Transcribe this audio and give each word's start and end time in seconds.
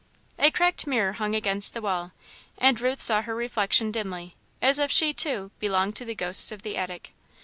A 0.39 0.49
cracked 0.49 0.87
mirror 0.87 1.13
hung 1.13 1.35
against 1.35 1.75
the 1.75 1.81
wall 1.83 2.11
and 2.57 2.81
Ruth 2.81 3.03
saw 3.03 3.21
her 3.21 3.35
reflection 3.35 3.91
dimly, 3.91 4.33
as 4.59 4.79
if 4.79 4.89
she, 4.91 5.13
too, 5.13 5.51
belonged 5.59 5.95
to 5.97 6.05
the 6.05 6.15
ghosts 6.15 6.51
of 6.51 6.63
the 6.63 6.75
attic. 6.75 7.13